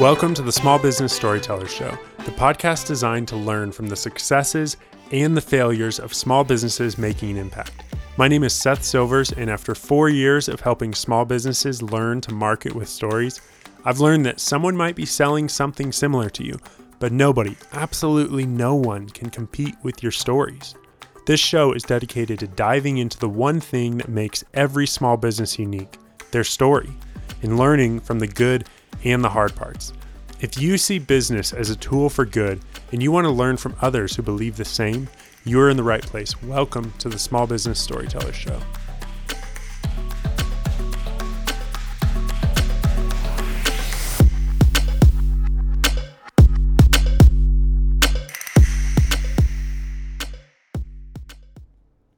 Welcome 0.00 0.32
to 0.32 0.40
the 0.40 0.50
Small 0.50 0.78
Business 0.78 1.12
Storyteller 1.12 1.68
Show, 1.68 1.90
the 2.24 2.30
podcast 2.30 2.86
designed 2.86 3.28
to 3.28 3.36
learn 3.36 3.70
from 3.70 3.86
the 3.86 3.96
successes 3.96 4.78
and 5.12 5.36
the 5.36 5.42
failures 5.42 6.00
of 6.00 6.14
small 6.14 6.42
businesses 6.42 6.96
making 6.96 7.32
an 7.32 7.36
impact. 7.36 7.84
My 8.16 8.26
name 8.26 8.42
is 8.42 8.54
Seth 8.54 8.82
Silvers, 8.82 9.30
and 9.32 9.50
after 9.50 9.74
four 9.74 10.08
years 10.08 10.48
of 10.48 10.60
helping 10.60 10.94
small 10.94 11.26
businesses 11.26 11.82
learn 11.82 12.22
to 12.22 12.32
market 12.32 12.74
with 12.74 12.88
stories, 12.88 13.42
I've 13.84 14.00
learned 14.00 14.24
that 14.24 14.40
someone 14.40 14.74
might 14.74 14.96
be 14.96 15.04
selling 15.04 15.50
something 15.50 15.92
similar 15.92 16.30
to 16.30 16.44
you, 16.44 16.58
but 16.98 17.12
nobody, 17.12 17.54
absolutely 17.74 18.46
no 18.46 18.74
one, 18.74 19.06
can 19.10 19.28
compete 19.28 19.74
with 19.82 20.02
your 20.02 20.12
stories. 20.12 20.76
This 21.26 21.40
show 21.40 21.74
is 21.74 21.82
dedicated 21.82 22.38
to 22.38 22.46
diving 22.46 22.96
into 22.96 23.18
the 23.18 23.28
one 23.28 23.60
thing 23.60 23.98
that 23.98 24.08
makes 24.08 24.44
every 24.54 24.86
small 24.86 25.18
business 25.18 25.58
unique 25.58 25.98
their 26.30 26.42
story, 26.42 26.88
and 27.42 27.58
learning 27.58 28.00
from 28.00 28.18
the 28.18 28.26
good 28.26 28.66
and 29.04 29.24
the 29.24 29.30
hard 29.30 29.54
parts. 29.54 29.92
If 30.40 30.58
you 30.58 30.78
see 30.78 30.98
business 30.98 31.52
as 31.52 31.70
a 31.70 31.76
tool 31.76 32.08
for 32.08 32.24
good 32.24 32.60
and 32.92 33.02
you 33.02 33.12
want 33.12 33.26
to 33.26 33.30
learn 33.30 33.56
from 33.56 33.76
others 33.80 34.16
who 34.16 34.22
believe 34.22 34.56
the 34.56 34.64
same, 34.64 35.08
you're 35.44 35.70
in 35.70 35.76
the 35.76 35.82
right 35.82 36.02
place. 36.02 36.42
Welcome 36.42 36.92
to 36.98 37.08
the 37.08 37.18
Small 37.18 37.46
Business 37.46 37.80
Storyteller 37.80 38.32
Show. 38.32 38.60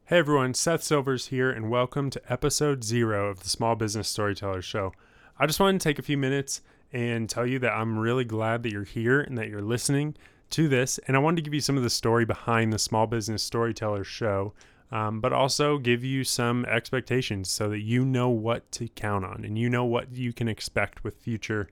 Hey 0.06 0.18
everyone, 0.18 0.52
Seth 0.52 0.82
Silvers 0.82 1.28
here, 1.28 1.51
and 1.51 1.70
welcome 1.70 2.10
to 2.10 2.20
episode 2.30 2.85
zero 2.85 3.30
of 3.30 3.45
the 3.45 3.48
Small 3.48 3.76
Business 3.76 4.09
Storyteller 4.09 4.60
Show. 4.60 4.92
I 5.38 5.47
just 5.47 5.61
wanted 5.61 5.80
to 5.80 5.85
take 5.85 5.99
a 5.99 6.02
few 6.02 6.19
minutes 6.19 6.63
and 6.93 7.29
tell 7.29 7.47
you 7.47 7.59
that 7.61 7.73
I'm 7.73 7.99
really 7.99 8.25
glad 8.25 8.63
that 8.63 8.73
you're 8.73 8.85
here 8.85 9.21
and 9.21 9.37
that 9.38 9.49
you're 9.49 9.63
listening 9.63 10.15
to 10.51 10.69
this. 10.69 10.99
And 11.07 11.16
I 11.16 11.21
wanted 11.21 11.37
to 11.37 11.43
give 11.43 11.55
you 11.55 11.61
some 11.61 11.77
of 11.77 11.83
the 11.83 11.91
story 11.91 12.25
behind 12.25 12.73
the 12.73 12.79
Small 12.79 13.07
Business 13.07 13.43
Storyteller 13.43 14.05
show, 14.05 14.53
um, 14.91 15.21
but 15.21 15.33
also 15.33 15.79
give 15.79 16.05
you 16.05 16.23
some 16.23 16.66
expectations 16.66 17.51
so 17.51 17.71
that 17.71 17.80
you 17.80 18.05
know 18.05 18.29
what 18.29 18.71
to 18.73 18.88
count 18.88 19.25
on 19.25 19.45
and 19.45 19.59
you 19.59 19.71
know 19.71 19.85
what 19.85 20.13
you 20.13 20.33
can 20.33 20.49
expect 20.49 21.03
with 21.03 21.16
future 21.16 21.69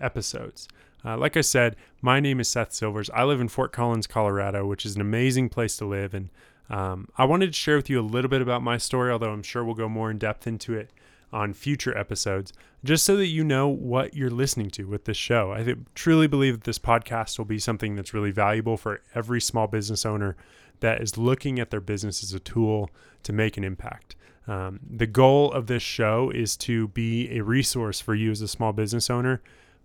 episodes. 0.00 0.68
Uh, 1.04 1.16
like 1.16 1.36
I 1.36 1.42
said, 1.42 1.76
my 2.02 2.18
name 2.18 2.40
is 2.40 2.48
Seth 2.48 2.72
Silvers. 2.72 3.08
I 3.10 3.22
live 3.22 3.40
in 3.40 3.48
Fort 3.48 3.72
Collins, 3.72 4.08
Colorado, 4.08 4.66
which 4.66 4.84
is 4.84 4.96
an 4.96 5.00
amazing 5.00 5.48
place 5.48 5.76
to 5.76 5.84
live. 5.84 6.12
And 6.12 6.30
um, 6.68 7.08
I 7.16 7.24
wanted 7.24 7.46
to 7.46 7.52
share 7.52 7.76
with 7.76 7.88
you 7.88 8.00
a 8.00 8.02
little 8.02 8.28
bit 8.28 8.42
about 8.42 8.62
my 8.62 8.76
story, 8.76 9.12
although 9.12 9.30
I'm 9.30 9.44
sure 9.44 9.64
we'll 9.64 9.76
go 9.76 9.88
more 9.88 10.10
in 10.10 10.18
depth 10.18 10.48
into 10.48 10.74
it 10.74 10.90
on 11.32 11.52
future 11.52 11.96
episodes, 11.96 12.52
just 12.84 13.04
so 13.04 13.16
that 13.16 13.26
you 13.26 13.44
know 13.44 13.68
what 13.68 14.14
you're 14.14 14.30
listening 14.30 14.70
to 14.70 14.84
with 14.84 15.04
this 15.04 15.16
show. 15.16 15.52
I 15.52 15.62
th- 15.62 15.78
truly 15.94 16.26
believe 16.26 16.54
that 16.54 16.64
this 16.64 16.78
podcast 16.78 17.38
will 17.38 17.44
be 17.44 17.58
something 17.58 17.96
that's 17.96 18.14
really 18.14 18.30
valuable 18.30 18.76
for 18.76 19.02
every 19.14 19.40
small 19.40 19.66
business 19.66 20.06
owner 20.06 20.36
that 20.80 21.00
is 21.00 21.18
looking 21.18 21.58
at 21.58 21.70
their 21.70 21.80
business 21.80 22.22
as 22.22 22.32
a 22.32 22.40
tool 22.40 22.90
to 23.22 23.32
make 23.32 23.56
an 23.56 23.64
impact. 23.64 24.14
Um, 24.46 24.78
the 24.88 25.06
goal 25.06 25.50
of 25.52 25.66
this 25.66 25.82
show 25.82 26.30
is 26.30 26.56
to 26.58 26.88
be 26.88 27.36
a 27.36 27.42
resource 27.42 28.00
for 28.00 28.14
you 28.14 28.30
as 28.30 28.40
a 28.40 28.48
small 28.48 28.72
business 28.72 29.10
owner, 29.10 29.42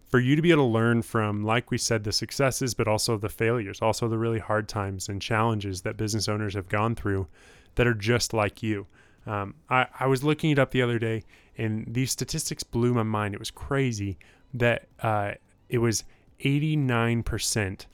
for 0.08 0.20
you 0.20 0.36
to 0.36 0.42
be 0.42 0.52
able 0.52 0.68
to 0.68 0.74
learn 0.74 1.02
from, 1.02 1.44
like 1.44 1.72
we 1.72 1.78
said, 1.78 2.04
the 2.04 2.12
successes, 2.12 2.74
but 2.74 2.88
also 2.88 3.18
the 3.18 3.30
failures, 3.30 3.82
also 3.82 4.08
the 4.08 4.18
really 4.18 4.40
hard 4.40 4.68
times 4.68 5.10
and 5.10 5.22
challenges 5.22 5.82
that 5.82 5.98
business 5.98 6.28
owners 6.28 6.54
have 6.54 6.70
gone 6.70 6.96
through 6.96 7.28
that 7.76 7.88
are 7.88 7.94
just 7.94 8.34
like 8.34 8.62
you. 8.62 8.86
Um, 9.26 9.56
I, 9.70 9.88
I 10.00 10.08
was 10.08 10.24
looking 10.24 10.52
it 10.52 10.60
up 10.60 10.72
the 10.72 10.82
other 10.82 11.00
day, 11.00 11.24
and 11.58 11.86
these 11.88 12.12
statistics 12.12 12.64
blew 12.64 12.94
my 12.94 13.04
mind. 13.04 13.34
It 13.34 13.40
was 13.40 13.52
crazy 13.52 14.18
that 14.54 14.88
uh, 15.02 15.34
it 15.70 15.78
was 15.78 16.04
89% 16.44 17.86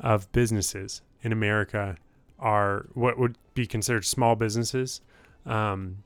of 0.00 0.30
businesses 0.32 1.02
in 1.22 1.32
America 1.32 1.96
are 2.38 2.86
what 2.94 3.18
would 3.18 3.36
be 3.54 3.66
considered 3.66 4.04
small 4.04 4.36
businesses 4.36 5.00
um, 5.46 6.02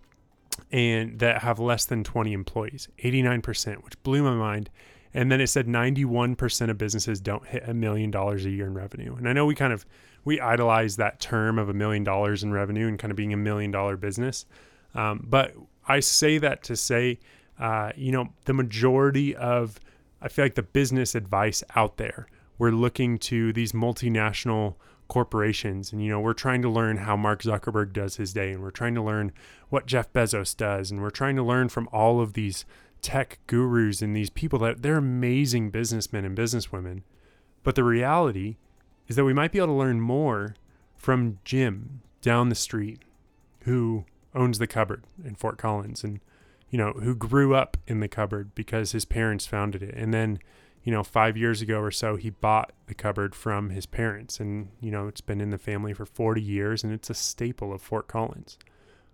and 0.70 1.18
that 1.18 1.42
have 1.42 1.58
less 1.58 1.84
than 1.84 2.04
20 2.04 2.32
employees 2.32 2.88
89% 3.02 3.82
which 3.82 4.00
blew 4.02 4.22
my 4.22 4.34
mind 4.34 4.70
and 5.12 5.30
then 5.32 5.40
it 5.40 5.48
said 5.48 5.66
91% 5.66 6.70
of 6.70 6.78
businesses 6.78 7.20
don't 7.20 7.46
hit 7.46 7.68
a 7.68 7.74
million 7.74 8.12
dollars 8.12 8.46
a 8.46 8.50
year 8.50 8.66
in 8.66 8.74
revenue 8.74 9.14
and 9.16 9.28
i 9.28 9.32
know 9.32 9.44
we 9.44 9.54
kind 9.54 9.72
of 9.72 9.84
we 10.24 10.40
idolize 10.40 10.96
that 10.96 11.18
term 11.18 11.58
of 11.58 11.68
a 11.68 11.74
million 11.74 12.04
dollars 12.04 12.42
in 12.44 12.52
revenue 12.52 12.86
and 12.86 12.98
kind 12.98 13.10
of 13.10 13.16
being 13.16 13.32
a 13.32 13.36
million 13.36 13.70
dollar 13.70 13.96
business 13.96 14.46
um, 14.94 15.26
but 15.28 15.54
I 15.86 16.00
say 16.00 16.38
that 16.38 16.62
to 16.64 16.76
say, 16.76 17.18
uh, 17.58 17.92
you 17.96 18.12
know, 18.12 18.28
the 18.44 18.52
majority 18.52 19.34
of, 19.36 19.78
I 20.20 20.28
feel 20.28 20.44
like 20.44 20.54
the 20.54 20.62
business 20.62 21.14
advice 21.14 21.62
out 21.76 21.96
there, 21.96 22.26
we're 22.58 22.70
looking 22.70 23.18
to 23.18 23.52
these 23.52 23.72
multinational 23.72 24.76
corporations. 25.10 25.92
And 25.92 26.02
you 26.02 26.10
know 26.10 26.20
we're 26.20 26.32
trying 26.32 26.62
to 26.62 26.70
learn 26.70 26.98
how 26.98 27.16
Mark 27.16 27.42
Zuckerberg 27.42 27.92
does 27.92 28.16
his 28.16 28.32
day 28.32 28.52
and 28.52 28.62
we're 28.62 28.70
trying 28.70 28.94
to 28.94 29.02
learn 29.02 29.32
what 29.68 29.86
Jeff 29.86 30.10
Bezos 30.12 30.56
does 30.56 30.90
and 30.90 31.02
we're 31.02 31.10
trying 31.10 31.36
to 31.36 31.42
learn 31.42 31.68
from 31.68 31.88
all 31.92 32.20
of 32.20 32.32
these 32.32 32.64
tech 33.02 33.38
gurus 33.46 34.00
and 34.00 34.14
these 34.14 34.30
people 34.30 34.58
that 34.60 34.82
they're 34.82 34.96
amazing 34.96 35.70
businessmen 35.70 36.24
and 36.24 36.38
businesswomen. 36.38 37.02
But 37.62 37.74
the 37.74 37.84
reality 37.84 38.56
is 39.08 39.16
that 39.16 39.24
we 39.24 39.34
might 39.34 39.52
be 39.52 39.58
able 39.58 39.68
to 39.68 39.72
learn 39.72 40.00
more 40.00 40.54
from 40.96 41.38
Jim 41.44 42.02
down 42.22 42.48
the 42.48 42.54
street 42.54 43.00
who 43.64 44.04
owns 44.34 44.58
the 44.58 44.66
cupboard 44.66 45.04
in 45.24 45.34
Fort 45.34 45.58
Collins 45.58 46.04
and 46.04 46.20
you 46.70 46.78
know 46.78 46.92
who 46.92 47.14
grew 47.14 47.54
up 47.54 47.76
in 47.86 48.00
the 48.00 48.08
cupboard 48.08 48.54
because 48.54 48.92
his 48.92 49.04
parents 49.04 49.46
founded 49.46 49.82
it. 49.82 49.94
And 49.94 50.14
then 50.14 50.38
you 50.84 50.92
know 50.92 51.02
5 51.02 51.36
years 51.36 51.60
ago 51.60 51.80
or 51.80 51.90
so 51.90 52.16
he 52.16 52.30
bought 52.30 52.72
the 52.86 52.94
cupboard 52.94 53.34
from 53.34 53.70
his 53.70 53.86
parents. 53.86 54.40
And 54.40 54.68
you 54.80 54.90
know 54.90 55.08
it's 55.08 55.20
been 55.20 55.40
in 55.40 55.50
the 55.50 55.58
family 55.58 55.92
for 55.92 56.06
40 56.06 56.40
years 56.40 56.84
and 56.84 56.92
it's 56.92 57.10
a 57.10 57.14
staple 57.14 57.72
of 57.72 57.82
Fort 57.82 58.06
Collins. 58.06 58.58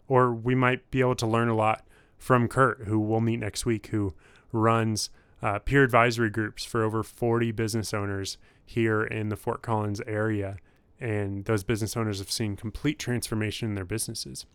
Or 0.08 0.32
we 0.32 0.54
might 0.54 0.90
be 0.90 1.00
able 1.00 1.16
to 1.16 1.26
learn 1.26 1.48
a 1.48 1.56
lot 1.56 1.84
from 2.18 2.48
Kurt 2.48 2.82
who 2.86 2.98
we'll 2.98 3.20
meet 3.20 3.40
next 3.40 3.66
week 3.66 3.88
who 3.88 4.14
runs 4.52 5.10
uh, 5.42 5.58
peer 5.58 5.82
advisory 5.82 6.30
groups 6.30 6.64
for 6.64 6.82
over 6.82 7.02
40 7.02 7.52
business 7.52 7.92
owners 7.92 8.38
here 8.64 9.02
in 9.02 9.28
the 9.28 9.36
Fort 9.36 9.62
Collins 9.62 10.00
area. 10.06 10.56
And 10.98 11.44
those 11.44 11.62
business 11.62 11.96
owners 11.96 12.18
have 12.20 12.30
seen 12.30 12.56
complete 12.56 12.98
transformation 12.98 13.68
in 13.68 13.74
their 13.74 13.84
businesses 13.84 14.46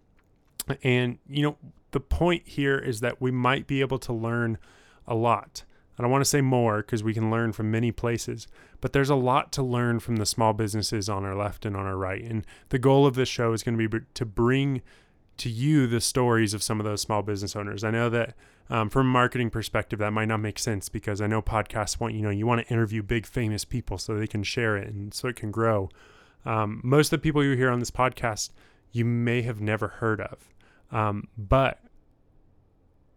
and, 0.84 1.18
you 1.28 1.44
know, 1.44 1.58
the 1.92 2.00
point 2.00 2.48
here 2.48 2.78
is 2.78 3.02
that 3.02 3.22
we 3.22 3.32
might 3.32 3.68
be 3.68 3.82
able 3.82 4.00
to 4.00 4.14
learn 4.14 4.58
a 5.08 5.16
lot. 5.16 5.64
I 5.98 6.04
don't 6.04 6.12
want 6.12 6.24
to 6.24 6.30
say 6.30 6.42
more 6.42 6.78
because 6.78 7.04
we 7.04 7.14
can 7.14 7.30
learn 7.30 7.52
from 7.52 7.70
many 7.70 7.92
places, 7.92 8.48
but 8.80 8.94
there's 8.94 9.10
a 9.10 9.16
lot 9.16 9.52
to 9.54 9.64
learn 9.64 10.00
from 10.00 10.16
the 10.16 10.26
small 10.26 10.54
businesses 10.54 11.10
on 11.10 11.26
our 11.26 11.36
left 11.36 11.66
and 11.66 11.76
on 11.76 11.86
our 11.86 11.98
right. 11.98 12.24
And 12.24 12.46
the 12.70 12.80
goal 12.80 13.06
of 13.06 13.16
this 13.16 13.30
show 13.30 13.54
is 13.54 13.62
going 13.62 13.78
to 13.78 13.88
be 13.88 14.06
to 14.14 14.26
bring 14.26 14.82
to 15.38 15.50
you 15.50 15.88
the 15.88 16.02
stories 16.02 16.54
of 16.54 16.64
some 16.64 16.80
of 16.80 16.86
those 16.86 17.02
small 17.02 17.22
business 17.22 17.56
owners. 17.56 17.84
I 17.84 17.92
know 17.92 18.10
that 18.10 18.36
um, 18.70 18.90
from 18.90 19.08
a 19.08 19.10
marketing 19.10 19.50
perspective, 19.50 20.00
that 20.00 20.12
might 20.12 20.28
not 20.28 20.40
make 20.40 20.58
sense 20.58 20.88
because 20.88 21.20
I 21.20 21.28
know 21.28 21.42
podcasts 21.42 22.00
want, 22.00 22.14
you 22.14 22.22
know, 22.22 22.30
you 22.30 22.48
want 22.48 22.66
to 22.66 22.74
interview 22.74 23.04
big 23.04 23.26
famous 23.26 23.66
people 23.66 23.98
so 23.98 24.16
they 24.16 24.28
can 24.28 24.44
share 24.44 24.78
it 24.78 24.88
and 24.88 25.14
so 25.14 25.28
it 25.28 25.36
can 25.36 25.52
grow. 25.52 25.90
Um, 26.46 26.80
most 26.84 27.08
of 27.08 27.20
the 27.20 27.24
people 27.24 27.44
you 27.44 27.56
hear 27.56 27.70
on 27.70 27.80
this 27.80 27.92
podcast, 27.92 28.52
you 28.92 29.06
may 29.06 29.42
have 29.42 29.62
never 29.62 29.88
heard 29.88 30.22
of. 30.22 30.50
Um, 30.92 31.28
but 31.38 31.80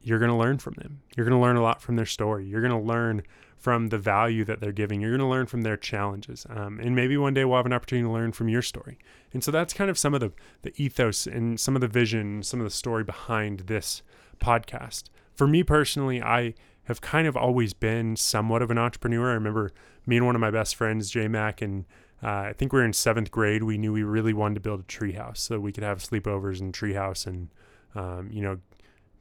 you're 0.02 0.18
going 0.18 0.30
to 0.30 0.36
learn 0.36 0.58
from 0.58 0.74
them. 0.74 1.00
You're 1.16 1.26
going 1.26 1.36
to 1.36 1.42
learn 1.42 1.56
a 1.56 1.62
lot 1.62 1.80
from 1.80 1.96
their 1.96 2.06
story. 2.06 2.46
You're 2.46 2.60
going 2.60 2.78
to 2.78 2.86
learn 2.86 3.22
from 3.56 3.88
the 3.88 3.98
value 3.98 4.44
that 4.44 4.60
they're 4.60 4.72
giving. 4.72 5.00
You're 5.00 5.10
going 5.10 5.20
to 5.20 5.26
learn 5.26 5.46
from 5.46 5.62
their 5.62 5.78
challenges. 5.78 6.46
Um, 6.50 6.78
and 6.78 6.94
maybe 6.94 7.16
one 7.16 7.32
day 7.32 7.46
we'll 7.46 7.56
have 7.56 7.66
an 7.66 7.72
opportunity 7.72 8.06
to 8.06 8.12
learn 8.12 8.32
from 8.32 8.48
your 8.48 8.60
story. 8.60 8.98
And 9.32 9.42
so 9.42 9.50
that's 9.50 9.72
kind 9.72 9.88
of 9.88 9.98
some 9.98 10.12
of 10.12 10.20
the, 10.20 10.32
the 10.60 10.74
ethos 10.76 11.26
and 11.26 11.58
some 11.58 11.74
of 11.74 11.80
the 11.80 11.88
vision, 11.88 12.42
some 12.42 12.60
of 12.60 12.64
the 12.64 12.70
story 12.70 13.02
behind 13.02 13.60
this 13.60 14.02
podcast. 14.38 15.04
For 15.34 15.46
me 15.46 15.62
personally, 15.62 16.22
I 16.22 16.54
have 16.84 17.00
kind 17.00 17.26
of 17.26 17.36
always 17.36 17.72
been 17.72 18.16
somewhat 18.16 18.60
of 18.60 18.70
an 18.70 18.76
entrepreneur. 18.76 19.30
I 19.30 19.34
remember 19.34 19.72
me 20.06 20.18
and 20.18 20.26
one 20.26 20.34
of 20.34 20.40
my 20.40 20.50
best 20.50 20.76
friends, 20.76 21.08
J 21.08 21.28
Mac, 21.28 21.62
and 21.62 21.86
uh, 22.24 22.48
I 22.48 22.54
think 22.56 22.72
we 22.72 22.78
were 22.78 22.84
in 22.84 22.92
seventh 22.94 23.30
grade. 23.30 23.62
We 23.62 23.76
knew 23.76 23.92
we 23.92 24.02
really 24.02 24.32
wanted 24.32 24.54
to 24.54 24.60
build 24.60 24.80
a 24.80 24.84
treehouse 24.84 25.38
so 25.38 25.60
we 25.60 25.72
could 25.72 25.84
have 25.84 25.98
sleepovers 25.98 26.60
in 26.60 26.72
treehouse 26.72 27.26
and 27.26 27.48
um, 27.94 28.30
you 28.32 28.42
know, 28.42 28.58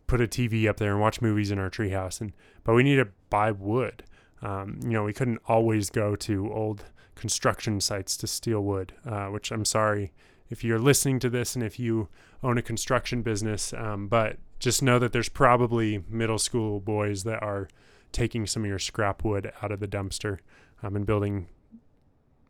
put 0.08 0.22
a 0.22 0.28
TV 0.28 0.68
up 0.70 0.78
there 0.78 0.92
and 0.92 1.02
watch 1.02 1.22
movies 1.22 1.52
in 1.52 1.60
our 1.60 1.70
treehouse. 1.70 2.22
And 2.22 2.34
but 2.64 2.74
we 2.74 2.84
needed 2.84 3.06
to 3.06 3.12
buy 3.30 3.52
wood. 3.52 4.04
Um, 4.42 4.80
you 4.84 4.92
know, 4.92 5.04
we 5.04 5.14
couldn't 5.14 5.42
always 5.48 5.90
go 5.90 6.16
to 6.16 6.52
old 6.52 6.86
construction 7.16 7.80
sites 7.80 8.18
to 8.18 8.28
steal 8.28 8.62
wood. 8.62 8.94
Uh, 9.06 9.28
which 9.28 9.52
I'm 9.52 9.66
sorry 9.66 10.14
if 10.50 10.64
you're 10.64 10.80
listening 10.80 11.20
to 11.20 11.30
this 11.30 11.56
and 11.56 11.64
if 11.64 11.80
you 11.80 12.10
own 12.42 12.58
a 12.58 12.62
construction 12.62 13.22
business, 13.22 13.74
um, 13.74 14.08
but 14.08 14.38
just 14.60 14.82
know 14.82 15.00
that 15.00 15.12
there's 15.12 15.30
probably 15.30 16.04
middle 16.08 16.40
school 16.40 16.80
boys 16.80 17.24
that 17.24 17.42
are 17.42 17.68
taking 18.12 18.46
some 18.46 18.64
of 18.64 18.70
your 18.70 18.80
scrap 18.80 19.24
wood 19.24 19.52
out 19.62 19.72
of 19.72 19.80
the 19.80 19.88
dumpster 19.88 20.40
um, 20.84 20.96
and 20.96 21.06
building 21.06 21.48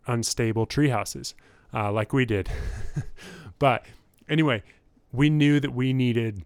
unstable 0.08 0.66
tree 0.66 0.90
houses 0.90 1.36
uh, 1.74 1.92
like 1.92 2.14
we 2.14 2.26
did. 2.26 2.50
but 3.60 3.86
anyway, 4.30 4.64
we 5.12 5.30
knew 5.30 5.60
that 5.60 5.74
we 5.74 5.94
needed 5.94 6.44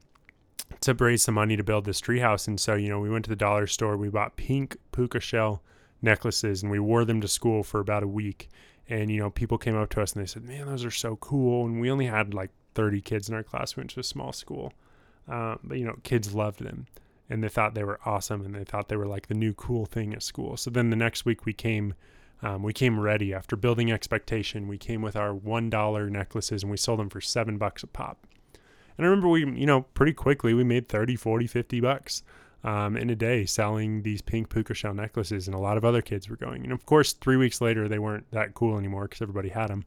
to 0.82 0.94
raise 0.94 1.24
some 1.24 1.36
money 1.36 1.56
to 1.56 1.64
build 1.64 1.86
this 1.86 2.02
treehouse. 2.02 2.48
And 2.48 2.60
so, 2.60 2.76
you 2.76 2.90
know, 2.90 3.00
we 3.00 3.10
went 3.10 3.26
to 3.26 3.30
the 3.30 3.36
dollar 3.36 3.68
store, 3.68 3.98
we 3.98 4.10
bought 4.10 4.36
pink 4.36 4.78
puka 4.92 5.20
shell 5.20 5.62
necklaces 6.02 6.62
and 6.62 6.72
we 6.72 6.80
wore 6.80 7.06
them 7.06 7.22
to 7.22 7.28
school 7.28 7.64
for 7.64 7.80
about 7.80 8.04
a 8.04 8.08
week. 8.08 8.50
And, 8.90 9.12
you 9.12 9.20
know, 9.20 9.30
people 9.30 9.58
came 9.58 9.76
up 9.76 9.90
to 9.92 10.02
us 10.02 10.14
and 10.14 10.22
they 10.22 10.28
said, 10.28 10.44
man, 10.44 10.68
those 10.68 10.86
are 10.86 10.92
so 10.92 11.18
cool. 11.18 11.66
And 11.66 11.82
we 11.82 11.92
only 11.92 12.06
had 12.06 12.34
like 12.34 12.52
30 12.76 13.02
kids 13.02 13.28
in 13.28 13.36
our 13.36 13.44
class. 13.44 13.76
We 13.76 13.82
went 13.82 13.92
to 13.92 14.00
a 14.00 14.04
small 14.04 14.32
school. 14.32 14.74
Um, 15.28 15.60
but, 15.64 15.78
you 15.78 15.86
know, 15.86 15.98
kids 16.04 16.34
loved 16.34 16.64
them 16.64 16.88
and 17.30 17.44
they 17.44 17.50
thought 17.50 17.74
they 17.74 17.84
were 17.84 18.00
awesome 18.06 18.46
and 18.46 18.56
they 18.56 18.64
thought 18.64 18.88
they 18.88 18.96
were 18.96 19.08
like 19.08 19.28
the 19.28 19.34
new 19.34 19.54
cool 19.54 19.86
thing 19.86 20.14
at 20.14 20.24
school. 20.24 20.56
So 20.58 20.70
then 20.70 20.90
the 20.90 20.96
next 20.96 21.26
week 21.26 21.46
we 21.46 21.54
came 21.54 21.94
um, 22.42 22.64
we 22.64 22.74
came 22.74 23.00
ready 23.00 23.34
after 23.34 23.56
building 23.56 23.92
expectation. 23.92 24.68
We 24.68 24.78
came 24.78 25.02
with 25.02 25.16
our 25.16 25.34
one 25.34 25.70
dollar 25.70 26.10
necklaces 26.10 26.64
and 26.64 26.72
we 26.72 26.78
sold 26.78 27.00
them 27.00 27.10
for 27.10 27.22
seven 27.22 27.58
bucks 27.58 27.84
a 27.84 27.88
pop. 27.88 28.28
And 28.98 29.06
I 29.06 29.10
remember 29.10 29.28
we, 29.28 29.42
you 29.42 29.66
know, 29.66 29.82
pretty 29.82 30.14
quickly 30.14 30.54
we 30.54 30.64
made 30.64 30.88
30, 30.88 31.16
40, 31.16 31.48
50 31.48 31.82
bucks 31.82 32.24
um, 32.64 32.98
in 32.98 33.10
a 33.10 33.16
day 33.16 33.46
selling 33.46 34.02
these 34.02 34.22
pink 34.22 34.50
puka 34.50 34.74
shell 34.74 34.94
necklaces. 34.94 35.48
And 35.48 35.56
a 35.56 35.60
lot 35.60 35.78
of 35.78 35.86
other 35.86 36.02
kids 36.02 36.30
were 36.30 36.36
going. 36.36 36.64
And 36.64 36.72
of 36.72 36.86
course, 36.86 37.14
three 37.14 37.38
weeks 37.38 37.62
later, 37.62 37.88
they 37.88 38.00
weren't 38.00 38.30
that 38.32 38.54
cool 38.54 38.78
anymore 38.78 39.04
because 39.04 39.22
everybody 39.22 39.50
had 39.50 39.68
them. 39.68 39.86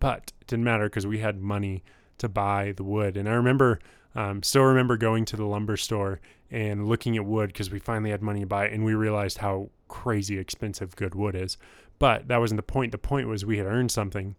But 0.00 0.32
it 0.40 0.46
didn't 0.46 0.64
matter 0.64 0.84
because 0.84 1.06
we 1.06 1.18
had 1.18 1.40
money 1.40 1.82
to 2.18 2.28
buy 2.28 2.72
the 2.76 2.84
wood. 2.84 3.16
And 3.16 3.28
I 3.28 3.32
remember, 3.32 3.78
um, 4.14 4.42
still 4.42 4.62
remember 4.62 4.96
going 4.96 5.24
to 5.26 5.36
the 5.36 5.44
lumber 5.44 5.76
store 5.76 6.20
and 6.50 6.86
looking 6.86 7.16
at 7.16 7.24
wood 7.24 7.48
because 7.48 7.70
we 7.70 7.78
finally 7.78 8.10
had 8.10 8.22
money 8.22 8.40
to 8.40 8.46
buy 8.46 8.66
it. 8.66 8.72
And 8.72 8.84
we 8.84 8.94
realized 8.94 9.38
how 9.38 9.70
crazy 9.88 10.38
expensive 10.38 10.96
good 10.96 11.14
wood 11.14 11.34
is. 11.34 11.58
But 11.98 12.28
that 12.28 12.38
wasn't 12.38 12.58
the 12.58 12.62
point. 12.62 12.92
The 12.92 12.98
point 12.98 13.28
was 13.28 13.44
we 13.44 13.58
had 13.58 13.66
earned 13.66 13.90
something. 13.90 14.36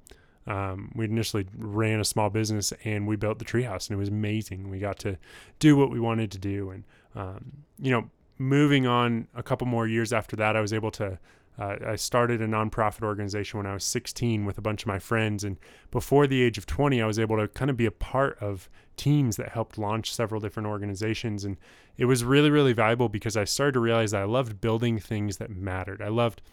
Um, 0.47 0.91
we 0.95 1.05
initially 1.05 1.45
ran 1.57 1.99
a 1.99 2.05
small 2.05 2.29
business 2.29 2.71
and 2.85 3.05
we 3.05 3.17
built 3.17 3.39
the 3.39 3.45
treehouse, 3.45 3.89
and 3.89 3.95
it 3.95 3.99
was 3.99 4.09
amazing. 4.09 4.69
We 4.69 4.79
got 4.79 4.97
to 4.99 5.17
do 5.59 5.75
what 5.75 5.91
we 5.91 5.99
wanted 5.99 6.31
to 6.31 6.37
do, 6.37 6.69
and 6.69 6.83
um, 7.15 7.51
you 7.79 7.91
know, 7.91 8.09
moving 8.37 8.87
on 8.87 9.27
a 9.35 9.43
couple 9.43 9.67
more 9.67 9.87
years 9.87 10.13
after 10.13 10.35
that, 10.37 10.55
I 10.55 10.61
was 10.61 10.73
able 10.73 10.91
to. 10.91 11.19
Uh, 11.59 11.75
I 11.87 11.95
started 11.95 12.39
a 12.39 12.47
nonprofit 12.47 13.01
organization 13.01 13.57
when 13.57 13.65
I 13.65 13.73
was 13.73 13.83
16 13.83 14.45
with 14.45 14.59
a 14.59 14.61
bunch 14.61 14.83
of 14.83 14.87
my 14.87 14.99
friends, 14.99 15.43
and 15.43 15.57
before 15.89 16.27
the 16.27 16.43
age 16.43 16.59
of 16.59 16.67
20, 16.67 17.01
I 17.01 17.07
was 17.07 17.17
able 17.17 17.35
to 17.37 17.47
kind 17.47 17.71
of 17.71 17.75
be 17.75 17.87
a 17.87 17.91
part 17.91 18.37
of 18.39 18.69
teams 18.95 19.37
that 19.37 19.49
helped 19.49 19.79
launch 19.79 20.13
several 20.13 20.39
different 20.39 20.67
organizations, 20.67 21.43
and 21.43 21.57
it 21.97 22.05
was 22.05 22.23
really, 22.23 22.51
really 22.51 22.73
valuable 22.73 23.09
because 23.09 23.35
I 23.35 23.43
started 23.43 23.73
to 23.73 23.79
realize 23.79 24.11
that 24.11 24.21
I 24.21 24.25
loved 24.25 24.61
building 24.61 24.99
things 24.99 25.37
that 25.37 25.49
mattered. 25.49 25.99
I 25.99 26.09
loved 26.09 26.43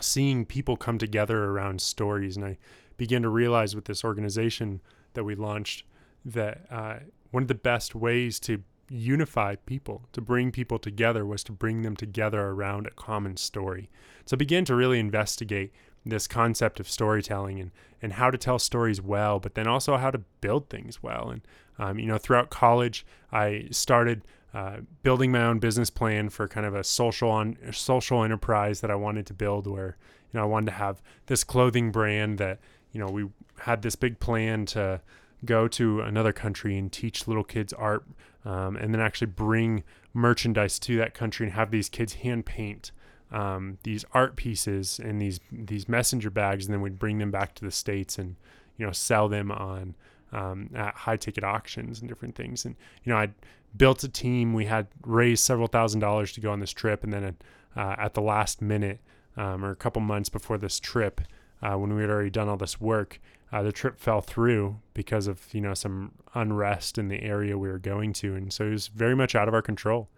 seeing 0.00 0.44
people 0.44 0.76
come 0.76 0.98
together 0.98 1.44
around 1.44 1.80
stories. 1.80 2.36
And 2.36 2.44
I 2.44 2.58
began 2.96 3.22
to 3.22 3.28
realize 3.28 3.74
with 3.74 3.86
this 3.86 4.04
organization 4.04 4.80
that 5.14 5.24
we 5.24 5.34
launched 5.34 5.84
that 6.24 6.66
uh, 6.70 6.96
one 7.30 7.42
of 7.42 7.48
the 7.48 7.54
best 7.54 7.94
ways 7.94 8.38
to 8.40 8.62
unify 8.88 9.56
people, 9.56 10.02
to 10.12 10.20
bring 10.20 10.52
people 10.52 10.78
together, 10.78 11.24
was 11.24 11.42
to 11.44 11.52
bring 11.52 11.82
them 11.82 11.96
together 11.96 12.40
around 12.40 12.86
a 12.86 12.90
common 12.90 13.36
story. 13.36 13.88
So 14.26 14.36
I 14.36 14.38
began 14.38 14.64
to 14.66 14.74
really 14.74 15.00
investigate 15.00 15.72
this 16.04 16.26
concept 16.26 16.80
of 16.80 16.90
storytelling 16.90 17.60
and, 17.60 17.70
and 18.02 18.14
how 18.14 18.30
to 18.30 18.38
tell 18.38 18.58
stories 18.58 19.00
well, 19.00 19.38
but 19.38 19.54
then 19.54 19.66
also 19.66 19.96
how 19.96 20.10
to 20.10 20.18
build 20.40 20.68
things 20.68 21.02
well. 21.02 21.30
And, 21.30 21.42
um, 21.78 21.98
you 21.98 22.06
know, 22.06 22.18
throughout 22.18 22.50
college, 22.50 23.06
I 23.30 23.68
started 23.70 24.22
uh, 24.54 24.78
building 25.02 25.32
my 25.32 25.44
own 25.44 25.58
business 25.58 25.90
plan 25.90 26.28
for 26.28 26.46
kind 26.46 26.66
of 26.66 26.74
a 26.74 26.84
social 26.84 27.30
on 27.30 27.56
social 27.72 28.22
enterprise 28.22 28.80
that 28.80 28.90
I 28.90 28.94
wanted 28.94 29.26
to 29.26 29.34
build 29.34 29.66
where 29.66 29.96
you 30.32 30.38
know 30.38 30.44
I 30.44 30.46
wanted 30.46 30.66
to 30.66 30.72
have 30.72 31.00
this 31.26 31.42
clothing 31.42 31.90
brand 31.90 32.38
that 32.38 32.60
you 32.92 33.00
know 33.00 33.10
we 33.10 33.28
had 33.60 33.82
this 33.82 33.96
big 33.96 34.20
plan 34.20 34.66
to 34.66 35.00
go 35.44 35.68
to 35.68 36.00
another 36.00 36.32
country 36.32 36.76
and 36.76 36.92
teach 36.92 37.26
little 37.26 37.44
kids 37.44 37.72
art 37.72 38.04
um, 38.44 38.76
and 38.76 38.92
then 38.92 39.00
actually 39.00 39.26
bring 39.28 39.84
merchandise 40.12 40.78
to 40.80 40.96
that 40.96 41.14
country 41.14 41.46
and 41.46 41.54
have 41.54 41.70
these 41.70 41.88
kids 41.88 42.14
hand 42.14 42.44
paint 42.44 42.92
um, 43.30 43.78
these 43.82 44.04
art 44.12 44.36
pieces 44.36 44.98
in 44.98 45.18
these 45.18 45.40
these 45.50 45.88
messenger 45.88 46.30
bags 46.30 46.66
and 46.66 46.74
then 46.74 46.82
we'd 46.82 46.98
bring 46.98 47.18
them 47.18 47.30
back 47.30 47.54
to 47.54 47.64
the 47.64 47.70
states 47.70 48.18
and 48.18 48.36
you 48.76 48.84
know 48.84 48.92
sell 48.92 49.28
them 49.28 49.50
on 49.50 49.94
um, 50.32 50.70
at 50.74 50.94
high 50.94 51.16
ticket 51.16 51.44
auctions 51.44 52.00
and 52.00 52.08
different 52.08 52.34
things 52.34 52.64
and 52.64 52.74
you 53.04 53.12
know 53.12 53.18
I'd 53.18 53.34
built 53.76 54.02
a 54.04 54.08
team. 54.08 54.52
We 54.52 54.66
had 54.66 54.88
raised 55.04 55.44
several 55.44 55.66
thousand 55.66 56.00
dollars 56.00 56.32
to 56.32 56.40
go 56.40 56.50
on 56.50 56.60
this 56.60 56.72
trip, 56.72 57.04
and 57.04 57.12
then 57.12 57.36
uh, 57.76 57.96
at 57.98 58.14
the 58.14 58.22
last 58.22 58.60
minute, 58.62 59.00
um, 59.36 59.64
or 59.64 59.70
a 59.70 59.76
couple 59.76 60.02
months 60.02 60.28
before 60.28 60.58
this 60.58 60.78
trip, 60.78 61.20
uh, 61.62 61.74
when 61.74 61.94
we 61.94 62.02
had 62.02 62.10
already 62.10 62.30
done 62.30 62.48
all 62.48 62.56
this 62.56 62.80
work, 62.80 63.20
uh, 63.52 63.62
the 63.62 63.72
trip 63.72 63.98
fell 63.98 64.20
through 64.20 64.78
because 64.94 65.26
of 65.26 65.42
you 65.52 65.60
know 65.60 65.74
some 65.74 66.12
unrest 66.34 66.98
in 66.98 67.08
the 67.08 67.22
area 67.22 67.56
we 67.56 67.68
were 67.68 67.78
going 67.78 68.12
to, 68.14 68.34
and 68.34 68.52
so 68.52 68.66
it 68.66 68.70
was 68.70 68.88
very 68.88 69.16
much 69.16 69.34
out 69.34 69.48
of 69.48 69.54
our 69.54 69.62
control. 69.62 70.08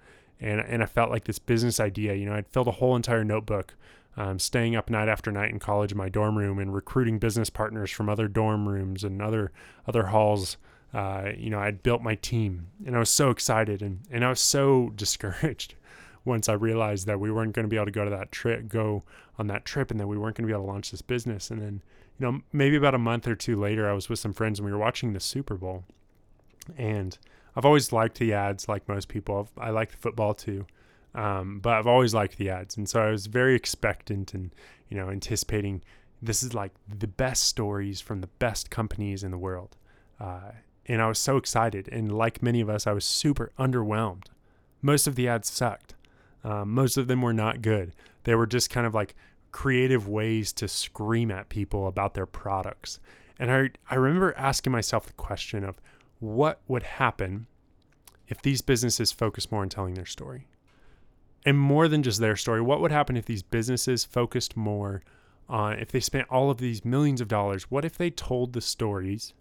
And 0.41 0.61
and 0.61 0.83
I 0.83 0.87
felt 0.87 1.11
like 1.11 1.25
this 1.25 1.39
business 1.39 1.79
idea, 1.79 2.15
you 2.15 2.27
know, 2.27 2.35
I'd 2.35 2.49
filled 2.49 2.69
a 2.69 2.73
whole 2.73 2.97
entire 2.97 3.25
notebook. 3.25 3.75
Um, 4.17 4.39
staying 4.39 4.77
up 4.77 4.91
night 4.91 5.09
after 5.09 5.33
night 5.33 5.51
in 5.51 5.59
college 5.59 5.91
in 5.91 5.99
my 5.99 6.09
dorm 6.09 6.39
room 6.39 6.61
and 6.61 6.73
recruiting 6.73 7.19
business 7.19 7.51
partners 7.51 7.91
from 7.91 8.09
other 8.09 8.29
dorm 8.29 8.69
rooms 8.69 9.03
and 9.03 9.21
other 9.21 9.51
other 9.89 10.07
halls 10.07 10.57
uh, 10.95 11.33
you 11.37 11.51
know, 11.51 11.59
I'd 11.59 11.83
built 11.83 12.03
my 12.03 12.15
team 12.15 12.69
and 12.87 12.95
I 12.95 13.01
was 13.01 13.11
so 13.11 13.31
excited 13.31 13.83
and, 13.83 14.01
and 14.11 14.25
I 14.25 14.29
was 14.29 14.41
so 14.41 14.91
discouraged 14.95 15.75
once 16.25 16.49
I 16.49 16.53
realized 16.55 17.07
that 17.07 17.21
we 17.21 17.31
weren't 17.31 17.53
going 17.53 17.65
to 17.65 17.69
be 17.69 17.77
able 17.77 17.87
to 17.87 17.91
go 17.91 18.05
to 18.05 18.11
that 18.11 18.33
trip, 18.33 18.69
go 18.69 19.03
on 19.39 19.49
that 19.49 19.65
trip, 19.65 19.91
and 19.91 20.01
that 20.01 20.07
we 20.07 20.17
weren't 20.17 20.37
going 20.37 20.45
to 20.45 20.53
be 20.53 20.55
able 20.55 20.65
to 20.65 20.73
launch 20.73 20.91
this 20.91 21.03
business. 21.03 21.51
And 21.51 21.61
then, 21.61 21.83
you 22.19 22.27
know, 22.27 22.41
maybe 22.53 22.77
about 22.77 22.95
a 22.95 22.99
month 22.99 23.27
or 23.27 23.35
two 23.35 23.61
later, 23.61 23.91
I 23.91 23.93
was 23.93 24.09
with 24.09 24.21
some 24.21 24.33
friends 24.33 24.59
and 24.59 24.65
we 24.65 24.73
were 24.73 24.79
watching 24.79 25.13
the 25.13 25.21
Super 25.21 25.57
Bowl. 25.57 25.85
And 26.79 27.19
I've 27.57 27.67
always 27.67 27.93
liked 27.93 28.19
the 28.19 28.33
ads, 28.33 28.69
like 28.69 28.89
most 28.89 29.09
people. 29.09 29.49
I 29.59 29.71
like 29.71 29.91
the 29.91 29.99
football 29.99 30.33
too, 30.33 30.65
um, 31.15 31.61
but 31.61 31.75
I've 31.75 31.87
always 31.87 32.15
liked 32.15 32.39
the 32.39 32.51
ads, 32.51 32.77
and 32.77 32.89
so 32.89 33.03
I 33.03 33.11
was 33.11 33.27
very 33.27 33.55
expectant 33.55 34.35
and 34.35 34.55
you 34.89 34.97
know 34.97 35.11
anticipating 35.11 35.83
this 36.23 36.43
is 36.43 36.55
like 36.55 36.73
the 36.89 37.07
best 37.07 37.45
stories 37.45 38.01
from 38.01 38.21
the 38.21 38.27
best 38.27 38.71
companies 38.71 39.23
in 39.23 39.31
the 39.31 39.39
world. 39.39 39.77
Uh, 40.19 40.53
and 40.87 41.01
I 41.03 41.09
was 41.09 41.19
so 41.19 41.37
excited. 41.37 41.89
And 41.91 42.17
like 42.17 42.43
many 42.43 42.61
of 42.61 42.71
us, 42.71 42.87
I 42.87 42.93
was 42.93 43.05
super 43.05 43.53
underwhelmed. 43.59 44.27
Most 44.83 45.07
of 45.07 45.17
the 45.17 45.29
ads 45.29 45.51
sucked. 45.51 45.95
Um, 46.43 46.71
most 46.71 46.97
of 46.97 47.07
them 47.07 47.23
were 47.23 47.33
not 47.33 47.63
good. 47.63 47.95
They 48.25 48.35
were 48.35 48.47
just 48.47 48.71
kind 48.71 48.87
of 48.87 48.95
like 48.95 49.15
creative 49.53 50.09
ways 50.09 50.53
to 50.55 50.69
scream 50.69 51.31
at 51.31 51.49
people 51.49 51.87
about 51.87 52.15
their 52.15 52.27
products. 52.27 53.01
And 53.39 53.51
I, 53.51 53.71
I 53.91 53.97
remember 53.97 54.35
asking 54.37 54.73
myself 54.73 55.07
the 55.07 55.13
question 55.15 55.65
of 55.65 55.81
what 56.21 56.61
would 56.69 56.83
happen 56.83 57.47
if 58.29 58.41
these 58.43 58.63
businesses 58.63 59.13
focused 59.13 59.53
more 59.53 59.63
on 59.63 59.69
telling 59.69 59.95
their 59.95 60.07
story? 60.07 60.47
And 61.45 61.59
more 61.59 61.89
than 61.89 62.03
just 62.03 62.21
their 62.21 62.37
story, 62.37 62.61
what 62.61 62.81
would 62.81 62.93
happen 62.93 63.17
if 63.17 63.27
these 63.27 63.43
businesses 63.43 64.05
focused 64.05 64.57
more 64.57 65.03
on, 65.49 65.79
if 65.79 65.93
they 65.93 66.01
spent 66.01 66.29
all 66.31 66.51
of 66.51 66.59
these 66.59 66.85
millions 66.85 67.21
of 67.21 67.29
dollars, 67.29 67.71
what 67.71 67.85
if 67.85 67.99
they 67.99 68.11
told 68.11 68.53
the 68.53 68.63
stories 68.63 69.35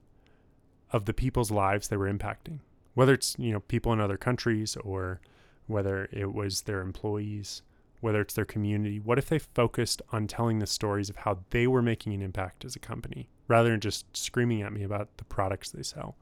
of 0.92 1.06
the 1.06 1.14
people's 1.14 1.52
lives 1.52 1.88
they 1.88 1.98
were 1.98 2.12
impacting, 2.12 2.60
whether 2.94 3.14
it's 3.14 3.36
you 3.40 3.52
know 3.52 3.62
people 3.62 3.92
in 3.92 4.00
other 4.00 4.18
countries 4.18 4.78
or 4.78 5.20
whether 5.66 6.08
it 6.12 6.34
was 6.34 6.62
their 6.62 6.82
employees, 6.82 7.64
whether 8.00 8.22
it's 8.22 8.34
their 8.34 8.46
community. 8.46 9.00
What 9.00 9.18
if 9.18 9.28
they 9.28 9.40
focused 9.40 10.02
on 10.12 10.28
telling 10.28 10.60
the 10.60 10.68
stories 10.68 11.10
of 11.10 11.18
how 11.18 11.40
they 11.50 11.68
were 11.68 11.82
making 11.82 12.14
an 12.14 12.22
impact 12.22 12.66
as 12.66 12.76
a 12.76 12.80
company 12.80 13.30
rather 13.48 13.70
than 13.70 13.80
just 13.80 14.06
screaming 14.16 14.62
at 14.62 14.74
me 14.74 14.84
about 14.84 15.18
the 15.18 15.26
products 15.26 15.72
they 15.72 15.84
sell? 15.84 16.16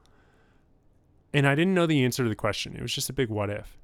And 1.34 1.46
I 1.46 1.54
didn't 1.54 1.74
know 1.74 1.86
the 1.86 2.04
answer 2.04 2.22
to 2.22 2.28
the 2.28 2.36
question. 2.36 2.76
It 2.76 2.82
was 2.82 2.94
just 2.94 3.10
a 3.10 3.14
big 3.14 3.28
what 3.28 3.50
if. 3.50 3.78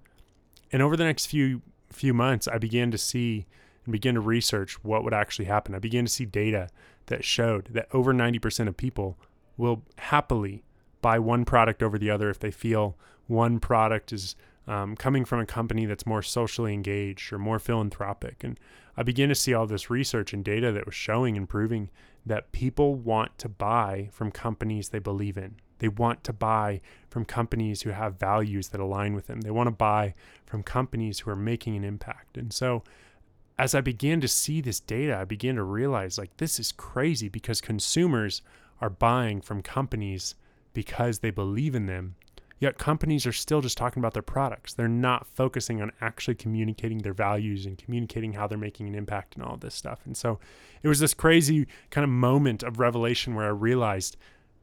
And 0.70 0.82
over 0.82 0.96
the 0.96 1.04
next 1.04 1.26
few 1.26 1.62
few 1.90 2.14
months, 2.14 2.48
I 2.48 2.58
began 2.58 2.90
to 2.90 2.98
see 2.98 3.46
and 3.84 3.92
begin 3.92 4.14
to 4.14 4.20
research 4.20 4.82
what 4.84 5.04
would 5.04 5.14
actually 5.14 5.46
happen. 5.46 5.74
I 5.74 5.78
began 5.78 6.04
to 6.04 6.10
see 6.10 6.24
data 6.24 6.68
that 7.06 7.24
showed 7.24 7.68
that 7.72 7.88
over 7.92 8.12
90% 8.12 8.68
of 8.68 8.76
people 8.76 9.18
will 9.56 9.82
happily 9.98 10.62
buy 11.00 11.18
one 11.18 11.44
product 11.44 11.82
over 11.82 11.98
the 11.98 12.10
other 12.10 12.28
if 12.28 12.38
they 12.38 12.50
feel 12.50 12.96
one 13.26 13.60
product 13.60 14.12
is 14.12 14.36
um, 14.66 14.94
coming 14.96 15.24
from 15.24 15.40
a 15.40 15.46
company 15.46 15.86
that's 15.86 16.06
more 16.06 16.22
socially 16.22 16.74
engaged 16.74 17.32
or 17.32 17.38
more 17.38 17.58
philanthropic. 17.58 18.44
And 18.44 18.60
I 18.96 19.02
began 19.02 19.30
to 19.30 19.34
see 19.34 19.54
all 19.54 19.66
this 19.66 19.88
research 19.88 20.32
and 20.32 20.44
data 20.44 20.70
that 20.72 20.84
was 20.84 20.94
showing 20.94 21.36
and 21.36 21.48
proving 21.48 21.88
that 22.26 22.52
people 22.52 22.94
want 22.94 23.38
to 23.38 23.48
buy 23.48 24.10
from 24.12 24.30
companies 24.30 24.90
they 24.90 24.98
believe 24.98 25.38
in. 25.38 25.56
They 25.78 25.88
want 25.88 26.24
to 26.24 26.32
buy 26.32 26.80
from 27.10 27.24
companies 27.24 27.82
who 27.82 27.90
have 27.90 28.18
values 28.18 28.68
that 28.68 28.80
align 28.80 29.14
with 29.14 29.26
them. 29.26 29.40
They 29.40 29.50
want 29.50 29.68
to 29.68 29.72
buy 29.72 30.14
from 30.46 30.62
companies 30.62 31.20
who 31.20 31.30
are 31.30 31.36
making 31.36 31.76
an 31.76 31.84
impact. 31.84 32.36
And 32.36 32.52
so, 32.52 32.82
as 33.58 33.74
I 33.74 33.80
began 33.80 34.20
to 34.20 34.28
see 34.28 34.60
this 34.60 34.80
data, 34.80 35.16
I 35.16 35.24
began 35.24 35.56
to 35.56 35.64
realize 35.64 36.16
like 36.16 36.36
this 36.36 36.60
is 36.60 36.70
crazy 36.70 37.28
because 37.28 37.60
consumers 37.60 38.42
are 38.80 38.90
buying 38.90 39.40
from 39.40 39.62
companies 39.62 40.36
because 40.72 41.18
they 41.18 41.30
believe 41.30 41.74
in 41.74 41.86
them. 41.86 42.14
Yet 42.60 42.78
companies 42.78 43.24
are 43.24 43.32
still 43.32 43.60
just 43.60 43.78
talking 43.78 44.00
about 44.00 44.14
their 44.14 44.22
products. 44.22 44.74
They're 44.74 44.88
not 44.88 45.26
focusing 45.26 45.80
on 45.80 45.92
actually 46.00 46.34
communicating 46.34 46.98
their 46.98 47.12
values 47.12 47.66
and 47.66 47.78
communicating 47.78 48.32
how 48.32 48.48
they're 48.48 48.58
making 48.58 48.88
an 48.88 48.96
impact 48.96 49.36
and 49.36 49.44
all 49.44 49.56
this 49.56 49.74
stuff. 49.74 50.00
And 50.04 50.16
so 50.16 50.40
it 50.82 50.88
was 50.88 50.98
this 50.98 51.14
crazy 51.14 51.66
kind 51.90 52.04
of 52.04 52.10
moment 52.10 52.64
of 52.64 52.80
revelation 52.80 53.34
where 53.34 53.46
I 53.46 53.50
realized 53.50 54.16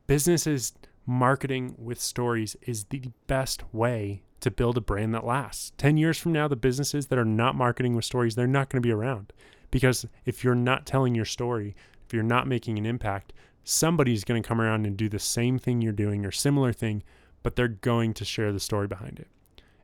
businesses 0.07 0.73
marketing 1.05 1.75
with 1.77 1.99
stories 1.99 2.55
is 2.61 2.85
the 2.85 3.09
best 3.27 3.63
way 3.73 4.23
to 4.39 4.51
build 4.51 4.77
a 4.77 4.81
brand 4.81 5.13
that 5.13 5.25
lasts. 5.25 5.71
10 5.77 5.97
years 5.97 6.17
from 6.17 6.31
now, 6.31 6.47
the 6.47 6.55
businesses 6.55 7.07
that 7.07 7.19
are 7.19 7.25
not 7.25 7.55
marketing 7.55 7.95
with 7.95 8.05
stories, 8.05 8.35
they're 8.35 8.47
not 8.47 8.69
going 8.69 8.81
to 8.81 8.87
be 8.87 8.93
around 8.93 9.33
Because 9.71 10.05
if 10.25 10.43
you're 10.43 10.55
not 10.55 10.85
telling 10.85 11.15
your 11.15 11.25
story, 11.25 11.75
if 12.05 12.13
you're 12.13 12.23
not 12.23 12.47
making 12.47 12.77
an 12.77 12.85
impact, 12.85 13.33
somebody's 13.63 14.23
going 14.23 14.41
to 14.41 14.47
come 14.47 14.61
around 14.61 14.85
and 14.85 14.95
do 14.95 15.09
the 15.09 15.19
same 15.19 15.57
thing 15.57 15.81
you're 15.81 15.91
doing 15.91 16.25
or 16.25 16.31
similar 16.31 16.71
thing, 16.71 17.03
but 17.43 17.55
they're 17.55 17.67
going 17.67 18.13
to 18.13 18.25
share 18.25 18.51
the 18.51 18.59
story 18.59 18.87
behind 18.87 19.19
it. 19.19 19.27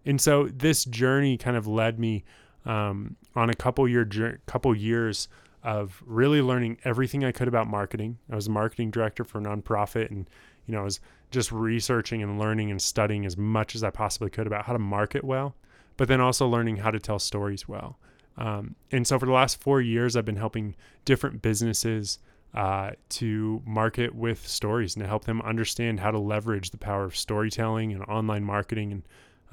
And 0.05 0.19
so 0.19 0.47
this 0.47 0.85
journey 0.85 1.37
kind 1.37 1.57
of 1.57 1.67
led 1.67 1.99
me 1.99 2.23
um, 2.65 3.15
on 3.35 3.49
a 3.49 3.55
couple 3.55 3.87
year 3.87 4.39
couple 4.45 4.75
years 4.75 5.27
of 5.63 6.01
really 6.05 6.41
learning 6.41 6.77
everything 6.83 7.23
I 7.23 7.31
could 7.31 7.47
about 7.47 7.67
marketing. 7.67 8.17
I 8.31 8.35
was 8.35 8.47
a 8.47 8.51
marketing 8.51 8.91
director 8.91 9.23
for 9.23 9.39
a 9.39 9.41
nonprofit, 9.41 10.09
and 10.09 10.27
you 10.71 10.77
know 10.77 10.81
I 10.81 10.85
was 10.85 11.01
just 11.31 11.51
researching 11.51 12.23
and 12.23 12.39
learning 12.39 12.71
and 12.71 12.81
studying 12.81 13.25
as 13.25 13.37
much 13.37 13.75
as 13.75 13.83
I 13.83 13.89
possibly 13.89 14.29
could 14.29 14.47
about 14.47 14.65
how 14.65 14.73
to 14.73 14.79
market 14.79 15.23
well, 15.23 15.55
but 15.97 16.07
then 16.07 16.21
also 16.21 16.47
learning 16.47 16.77
how 16.77 16.91
to 16.91 16.99
tell 16.99 17.19
stories 17.19 17.67
well. 17.67 17.99
Um, 18.37 18.75
and 18.91 19.05
so 19.05 19.19
for 19.19 19.25
the 19.25 19.33
last 19.33 19.61
four 19.61 19.81
years, 19.81 20.15
I've 20.15 20.25
been 20.25 20.37
helping 20.37 20.75
different 21.03 21.41
businesses 21.41 22.19
uh, 22.53 22.91
to 23.09 23.61
market 23.65 24.15
with 24.15 24.47
stories 24.47 24.95
and 24.95 25.03
to 25.03 25.07
help 25.07 25.25
them 25.25 25.41
understand 25.41 25.99
how 25.99 26.11
to 26.11 26.19
leverage 26.19 26.71
the 26.71 26.77
power 26.77 27.03
of 27.03 27.15
storytelling 27.15 27.93
and 27.93 28.03
online 28.03 28.43
marketing 28.43 28.91
and 28.91 29.03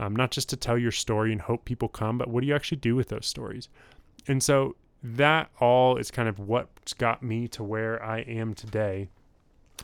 um, 0.01 0.15
not 0.15 0.31
just 0.31 0.49
to 0.51 0.57
tell 0.57 0.79
your 0.79 0.93
story 0.93 1.33
and 1.33 1.41
hope 1.41 1.65
people 1.65 1.89
come, 1.89 2.19
but 2.19 2.29
what 2.29 2.43
do 2.43 2.47
you 2.47 2.55
actually 2.55 2.79
do 2.79 2.95
with 2.95 3.09
those 3.09 3.27
stories? 3.27 3.69
And 4.29 4.41
so 4.41 4.77
that 5.03 5.51
all 5.61 5.97
is 5.97 6.13
kind 6.13 6.29
of 6.29 6.39
what's 6.39 6.95
got 6.95 7.23
me 7.23 7.49
to 7.49 7.65
where 7.65 8.03
I 8.03 8.21
am 8.21 8.55
today 8.55 9.09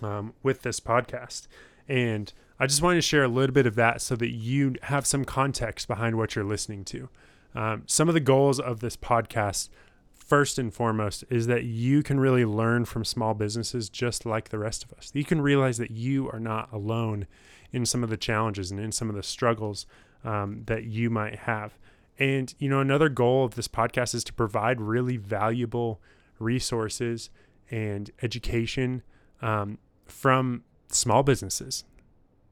um, 0.02 0.34
with 0.42 0.62
this 0.62 0.80
podcast. 0.80 1.46
And 1.88 2.32
I 2.58 2.66
just 2.66 2.82
wanted 2.82 2.96
to 2.96 3.02
share 3.02 3.24
a 3.24 3.28
little 3.28 3.52
bit 3.52 3.66
of 3.66 3.74
that 3.74 4.00
so 4.00 4.16
that 4.16 4.30
you 4.30 4.76
have 4.82 5.06
some 5.06 5.24
context 5.24 5.88
behind 5.88 6.16
what 6.16 6.34
you're 6.34 6.44
listening 6.44 6.84
to. 6.86 7.08
Um, 7.54 7.82
some 7.86 8.08
of 8.08 8.14
the 8.14 8.20
goals 8.20 8.58
of 8.58 8.80
this 8.80 8.96
podcast, 8.96 9.68
first 10.14 10.58
and 10.58 10.72
foremost, 10.72 11.24
is 11.30 11.46
that 11.46 11.64
you 11.64 12.02
can 12.02 12.18
really 12.18 12.44
learn 12.44 12.84
from 12.84 13.04
small 13.04 13.34
businesses 13.34 13.88
just 13.88 14.24
like 14.24 14.48
the 14.48 14.58
rest 14.58 14.84
of 14.84 14.92
us. 14.92 15.10
You 15.14 15.24
can 15.24 15.40
realize 15.40 15.78
that 15.78 15.90
you 15.90 16.30
are 16.30 16.40
not 16.40 16.72
alone 16.72 17.26
in 17.72 17.84
some 17.84 18.04
of 18.04 18.10
the 18.10 18.16
challenges 18.16 18.70
and 18.70 18.80
in 18.80 18.92
some 18.92 19.08
of 19.08 19.16
the 19.16 19.22
struggles 19.22 19.86
um, 20.24 20.62
that 20.66 20.84
you 20.84 21.10
might 21.10 21.40
have. 21.40 21.76
And, 22.18 22.54
you 22.58 22.68
know, 22.68 22.80
another 22.80 23.08
goal 23.08 23.44
of 23.44 23.56
this 23.56 23.68
podcast 23.68 24.14
is 24.14 24.22
to 24.24 24.32
provide 24.32 24.80
really 24.80 25.16
valuable 25.16 26.00
resources 26.38 27.30
and 27.70 28.10
education 28.22 29.02
um, 29.42 29.78
from 30.06 30.64
small 30.88 31.22
businesses, 31.22 31.84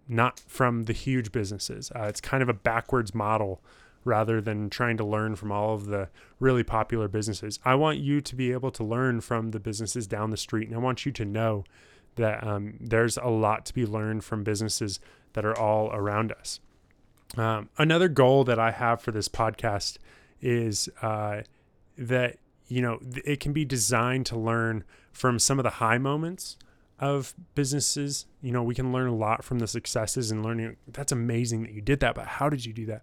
not 0.08 0.40
from 0.40 0.84
the 0.84 0.92
huge 0.92 1.32
businesses. 1.32 1.90
Uh, 1.94 2.04
it's 2.04 2.20
kind 2.20 2.42
of 2.42 2.48
a 2.48 2.54
backwards 2.54 3.14
model 3.14 3.60
rather 4.04 4.40
than 4.40 4.68
trying 4.68 4.96
to 4.96 5.04
learn 5.04 5.36
from 5.36 5.52
all 5.52 5.74
of 5.74 5.86
the 5.86 6.08
really 6.40 6.64
popular 6.64 7.08
businesses. 7.08 7.60
I 7.64 7.74
want 7.76 7.98
you 7.98 8.20
to 8.20 8.34
be 8.34 8.52
able 8.52 8.70
to 8.72 8.84
learn 8.84 9.20
from 9.20 9.52
the 9.52 9.60
businesses 9.60 10.06
down 10.06 10.30
the 10.30 10.36
street, 10.36 10.66
and 10.68 10.76
I 10.76 10.80
want 10.80 11.06
you 11.06 11.12
to 11.12 11.24
know 11.24 11.64
that 12.16 12.44
um, 12.46 12.74
there's 12.80 13.16
a 13.16 13.28
lot 13.28 13.64
to 13.66 13.74
be 13.74 13.86
learned 13.86 14.24
from 14.24 14.42
businesses 14.42 15.00
that 15.34 15.44
are 15.44 15.56
all 15.56 15.90
around 15.92 16.32
us. 16.32 16.60
Um, 17.36 17.70
another 17.78 18.08
goal 18.08 18.44
that 18.44 18.58
I 18.58 18.72
have 18.72 19.00
for 19.00 19.12
this 19.12 19.28
podcast 19.28 19.96
is 20.42 20.88
uh, 21.00 21.42
that 21.96 22.38
you 22.68 22.82
know 22.82 22.98
it 23.24 23.40
can 23.40 23.52
be 23.52 23.64
designed 23.64 24.26
to 24.26 24.36
learn 24.36 24.84
from 25.12 25.38
some 25.38 25.58
of 25.58 25.62
the 25.62 25.70
high 25.70 25.98
moments 25.98 26.56
of 27.02 27.34
businesses. 27.56 28.26
You 28.40 28.52
know, 28.52 28.62
we 28.62 28.76
can 28.76 28.92
learn 28.92 29.08
a 29.08 29.14
lot 29.14 29.42
from 29.44 29.58
the 29.58 29.66
successes 29.66 30.30
and 30.30 30.44
learning. 30.44 30.76
That's 30.86 31.10
amazing 31.10 31.64
that 31.64 31.72
you 31.72 31.82
did 31.82 31.98
that, 32.00 32.14
but 32.14 32.26
how 32.26 32.48
did 32.48 32.64
you 32.64 32.72
do 32.72 32.86
that? 32.86 33.02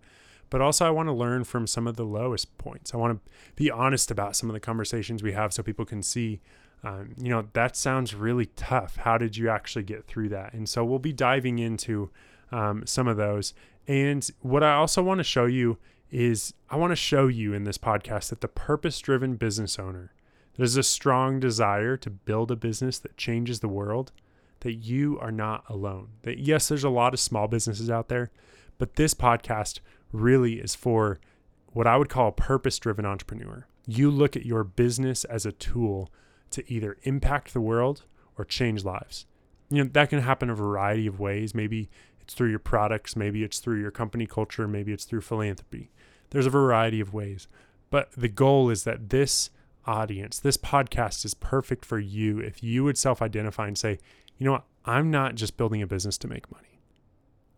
But 0.50 0.62
also, 0.62 0.88
I 0.88 0.89
want 0.89 1.10
to 1.10 1.13
learn 1.13 1.44
from 1.44 1.68
some 1.68 1.86
of 1.86 1.98
the 1.98 2.06
lowest 2.06 2.58
points. 2.58 2.94
I 2.94 2.98
want 2.98 3.24
to 3.24 3.32
be 3.56 3.70
honest 3.70 4.10
about 4.10 4.36
some 4.36 4.50
of 4.50 4.53
the 4.53 4.60
conversations 4.60 5.22
we 5.22 5.34
have 5.34 5.53
so 5.53 5.62
people 5.62 5.86
can 5.86 6.01
see, 6.01 6.39
um, 6.82 7.13
you 7.18 7.29
know, 7.29 7.50
that 7.53 7.75
sounds 7.75 8.15
really 8.15 8.48
tough. 8.48 8.96
How 8.96 9.18
did 9.18 9.36
you 9.36 9.50
actually 9.50 9.84
get 9.84 10.08
through 10.08 10.29
that? 10.29 10.53
And 10.53 10.68
so 10.68 10.84
we'll 10.84 10.98
be 10.98 11.13
diving 11.13 11.60
into 11.60 12.10
um, 12.51 12.88
some 12.88 13.08
of 13.08 13.18
those. 13.18 13.53
And 13.86 14.27
what 14.39 14.63
I 14.63 14.74
also 14.74 15.03
want 15.03 15.20
to 15.20 15.24
show 15.25 15.46
you 15.46 15.77
is 16.10 16.53
I 16.70 16.77
want 16.77 16.91
to 16.91 16.96
show 16.96 17.27
you 17.27 17.53
in 17.53 17.65
this 17.65 17.77
podcast 17.77 18.29
that 18.29 18.41
the 18.41 18.48
purpose 18.48 19.00
driven 19.01 19.36
business 19.36 19.77
owner 19.77 20.13
there's 20.60 20.75
a 20.75 20.84
strong 20.84 21.39
desire 21.39 21.96
to 21.96 22.10
build 22.10 22.51
a 22.51 22.56
business 22.58 23.00
that 23.00 23.16
changes 23.16 23.62
the 23.62 23.70
world, 23.70 24.12
that 24.60 24.74
you 24.74 25.18
are 25.22 25.32
not 25.32 25.63
alone. 25.70 26.10
That 26.24 26.39
yes, 26.39 26.68
there's 26.68 26.84
a 26.84 26.89
lot 26.89 27.13
of 27.13 27.22
small 27.22 27.48
businesses 27.48 27.89
out 27.89 28.10
there, 28.10 28.30
but 28.78 28.98
this 28.98 29.13
podcast 29.13 29.80
really 30.12 30.56
is 30.56 30.75
for 30.75 31.22
what 31.68 31.88
I 31.88 31.96
would 31.96 32.10
call 32.10 32.28
a 32.28 32.34
purpose 32.34 32.78
driven 32.78 33.06
entrepreneur. 33.06 33.68
You 33.88 34.12
look 34.12 34.36
at 34.36 34.46
your 34.46 34.66
business 34.66 35.24
as 35.24 35.46
a 35.46 35.54
tool 35.54 36.12
to 36.51 36.70
either 36.70 36.98
impact 37.04 37.54
the 37.54 37.62
world 37.62 38.04
or 38.38 38.44
change 38.44 38.84
lives. 38.84 39.25
You 39.70 39.86
know, 39.86 39.89
that 39.94 40.10
can 40.10 40.20
happen 40.20 40.50
a 40.50 40.56
variety 40.56 41.08
of 41.08 41.22
ways. 41.22 41.56
Maybe 41.56 41.89
it's 42.20 42.34
through 42.34 42.50
your 42.50 42.60
products, 42.60 43.16
maybe 43.16 43.46
it's 43.46 43.60
through 43.60 43.80
your 43.80 43.92
company 43.92 44.25
culture, 44.25 44.68
maybe 44.68 44.92
it's 44.92 45.06
through 45.06 45.22
philanthropy. 45.22 45.89
There's 46.32 46.48
a 46.48 46.50
variety 46.50 47.00
of 47.00 47.13
ways. 47.13 47.48
But 47.89 48.12
the 48.12 48.28
goal 48.28 48.70
is 48.70 48.84
that 48.84 49.10
this 49.10 49.51
audience. 49.86 50.39
This 50.39 50.57
podcast 50.57 51.25
is 51.25 51.33
perfect 51.33 51.86
for 51.86 52.00
you 52.00 52.39
if 52.39 52.63
you 52.63 52.83
would 52.83 52.98
self 52.98 53.21
identify 53.21 53.67
and 53.67 53.77
say, 53.77 54.00
you 54.38 54.45
know 54.45 54.53
what, 54.53 54.65
I'm 54.86 55.12
not 55.12 55.36
just 55.36 55.57
building 55.57 55.81
a 55.81 55.88
business 55.88 56.17
to 56.19 56.27
make 56.27 56.51
money, 56.51 56.79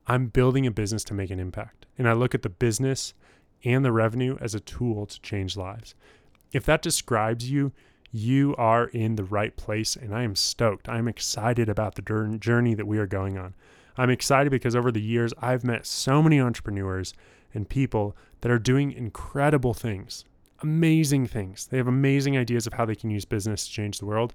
I'm 0.07 0.27
building 0.27 0.65
a 0.65 0.71
business 0.71 1.03
to 1.05 1.13
make 1.13 1.29
an 1.29 1.39
impact. 1.39 1.85
And 1.97 2.07
I 2.07 2.13
look 2.13 2.33
at 2.33 2.41
the 2.41 2.49
business 2.49 3.13
and 3.63 3.85
the 3.85 3.91
revenue 3.91 4.37
as 4.41 4.55
a 4.55 4.59
tool 4.59 5.05
to 5.05 5.21
change 5.21 5.55
lives. 5.55 5.93
If 6.51 6.65
that 6.65 6.81
describes 6.81 7.49
you, 7.49 7.71
you 8.11 8.55
are 8.57 8.87
in 8.87 9.15
the 9.15 9.23
right 9.23 9.55
place. 9.55 9.95
And 9.95 10.13
I 10.13 10.23
am 10.23 10.35
stoked. 10.35 10.89
I'm 10.89 11.07
excited 11.07 11.69
about 11.69 11.95
the 11.95 12.37
journey 12.39 12.73
that 12.73 12.87
we 12.87 12.97
are 12.97 13.07
going 13.07 13.37
on. 13.37 13.53
I'm 13.97 14.09
excited 14.09 14.49
because 14.49 14.75
over 14.75 14.91
the 14.91 15.01
years, 15.01 15.33
I've 15.39 15.63
met 15.63 15.85
so 15.85 16.21
many 16.21 16.39
entrepreneurs 16.39 17.13
and 17.53 17.67
people 17.67 18.15
that 18.41 18.51
are 18.51 18.59
doing 18.59 18.91
incredible 18.91 19.73
things 19.73 20.25
amazing 20.63 21.27
things. 21.27 21.67
They 21.67 21.77
have 21.77 21.87
amazing 21.87 22.37
ideas 22.37 22.67
of 22.67 22.73
how 22.73 22.85
they 22.85 22.95
can 22.95 23.09
use 23.09 23.25
business 23.25 23.65
to 23.65 23.71
change 23.71 23.99
the 23.99 24.05
world. 24.05 24.33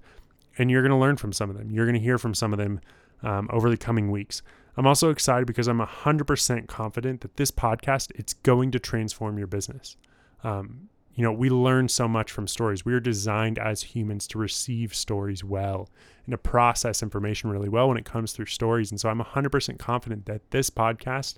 And 0.59 0.71
you're 0.71 0.83
going 0.83 0.91
to 0.91 0.97
learn 0.97 1.17
from 1.17 1.33
some 1.33 1.51
of 1.51 1.57
them. 1.57 1.71
You're 1.71 1.85
going 1.85 1.95
to 1.95 2.01
hear 2.01 2.19
from 2.19 2.35
some 2.35 2.53
of 2.53 2.59
them 2.59 2.81
um, 3.23 3.49
over 3.53 3.69
the 3.69 3.77
coming 3.77 4.11
weeks. 4.11 4.43
I'm 4.77 4.87
also 4.87 5.11
excited 5.11 5.47
because 5.47 5.69
I'm 5.69 5.81
100% 5.81 6.67
confident 6.67 7.23
that 7.23 7.37
this 7.37 7.51
podcast 7.51 8.13
it's 8.15 8.35
going 8.35 8.71
to 8.73 8.79
transform 8.79 9.39
your 9.39 9.47
business. 9.47 9.97
Um, 10.45 10.89
you 11.15 11.23
know, 11.23 11.33
we 11.33 11.49
learn 11.49 11.89
so 11.89 12.07
much 12.07 12.31
from 12.31 12.47
stories. 12.47 12.85
We 12.85 12.93
are 12.93 13.01
designed 13.01 13.59
as 13.59 13.83
humans 13.83 14.27
to 14.29 14.39
receive 14.39 14.95
stories 14.95 15.43
well 15.43 15.89
and 16.27 16.33
to 16.33 16.39
process 16.39 17.03
information 17.03 17.49
really 17.49 17.71
well 17.71 17.89
when 17.89 17.97
it 17.97 18.05
comes 18.05 18.33
through 18.33 18.47
stories. 18.47 18.91
And 18.91 19.01
so 19.01 19.09
I'm 19.09 19.21
100% 19.21 19.79
confident 19.79 20.27
that 20.27 20.51
this 20.51 20.69
podcast 20.69 21.37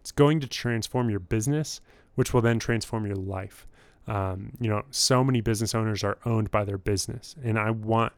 it's 0.00 0.12
going 0.12 0.40
to 0.40 0.48
transform 0.48 1.10
your 1.10 1.20
business, 1.20 1.80
which 2.14 2.32
will 2.32 2.40
then 2.40 2.58
transform 2.58 3.06
your 3.06 3.16
life. 3.16 3.66
Um, 4.10 4.50
you 4.60 4.68
know, 4.68 4.82
so 4.90 5.22
many 5.22 5.40
business 5.40 5.72
owners 5.74 6.02
are 6.02 6.18
owned 6.24 6.50
by 6.50 6.64
their 6.64 6.78
business, 6.78 7.36
and 7.44 7.56
I 7.56 7.70
want 7.70 8.12